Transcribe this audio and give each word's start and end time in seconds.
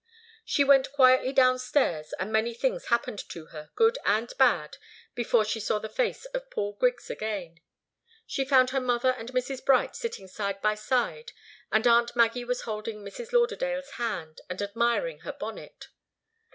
She 0.43 0.63
went 0.63 0.91
quietly 0.93 1.31
downstairs, 1.31 2.11
and 2.13 2.31
many 2.31 2.55
things 2.55 2.85
happened 2.85 3.19
to 3.29 3.45
her, 3.53 3.69
good 3.75 3.99
and 4.03 4.33
bad, 4.39 4.77
before 5.13 5.45
she 5.45 5.59
saw 5.59 5.77
the 5.77 5.89
face 5.89 6.25
of 6.33 6.49
Paul 6.49 6.73
Griggs 6.73 7.11
again. 7.11 7.59
She 8.25 8.43
found 8.43 8.71
her 8.71 8.81
mother 8.81 9.11
and 9.11 9.31
Mrs. 9.31 9.63
Bright 9.63 9.95
sitting 9.95 10.27
side 10.27 10.59
by 10.59 10.73
side, 10.73 11.33
and 11.71 11.85
aunt 11.85 12.15
Maggie 12.15 12.45
was 12.45 12.61
holding 12.61 13.03
Mrs. 13.03 13.31
Lauderdale's 13.31 13.91
hand, 14.01 14.41
and 14.49 14.59
admiring 14.63 15.19
her 15.19 15.33
bonnet. 15.33 15.89